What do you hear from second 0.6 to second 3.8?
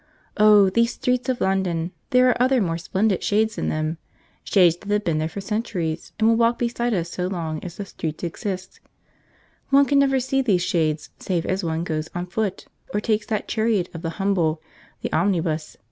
these streets of London! There are other more splendid shades in